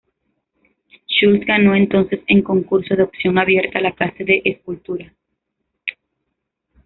Schulz 1.05 1.45
ganó 1.45 1.75
entonces, 1.75 2.21
en 2.25 2.41
concurso 2.41 2.95
de 2.95 3.03
oposición 3.03 3.37
abierta, 3.37 3.79
la 3.79 3.91
clase 3.91 4.23
de 4.23 4.41
escultura. 4.45 5.13